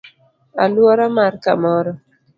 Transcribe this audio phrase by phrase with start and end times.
[0.63, 1.91] Aluora mar kamoro;